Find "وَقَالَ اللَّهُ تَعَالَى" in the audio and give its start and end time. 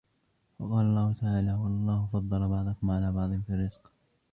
0.59-1.53